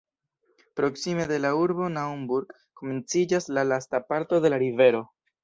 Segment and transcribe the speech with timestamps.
[0.79, 5.05] Proksime de la urbo Naumburg komenciĝas la lasta parto de la rivero.